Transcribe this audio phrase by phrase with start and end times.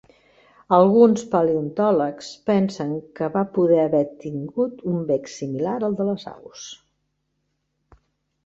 [0.75, 6.65] Alguns paleontòlegs pensen que va poder haver tingut un bec similar al de les aus.